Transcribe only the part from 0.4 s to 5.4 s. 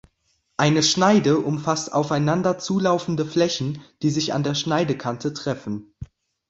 Eine Schneide umfasst aufeinander zulaufende Flächen die sich an der Schneidekante